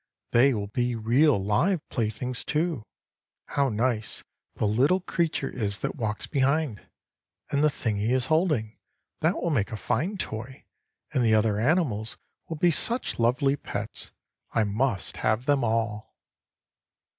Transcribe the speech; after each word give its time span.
They 0.31 0.51
will 0.55 0.65
be 0.65 0.95
real 0.95 1.37
live 1.37 1.87
playthings, 1.89 2.43
too. 2.43 2.81
How 3.49 3.69
nice 3.69 4.23
the 4.55 4.65
little 4.65 4.99
creature 5.01 5.51
is 5.51 5.77
that 5.77 5.95
walks 5.95 6.25
behind! 6.25 6.81
And 7.51 7.63
the 7.63 7.69
thing 7.69 7.97
he 7.97 8.11
is 8.11 8.25
holding; 8.25 8.79
that 9.19 9.39
will 9.39 9.51
make 9.51 9.71
a 9.71 9.77
fine 9.77 10.17
toy. 10.17 10.65
And 11.13 11.23
the 11.23 11.35
other 11.35 11.59
animals 11.59 12.17
will 12.49 12.57
be 12.57 12.71
such 12.71 13.19
lovely 13.19 13.55
pets. 13.55 14.11
I 14.53 14.63
must 14.63 15.17
have 15.17 15.45
them 15.45 15.63
all." 15.63 16.15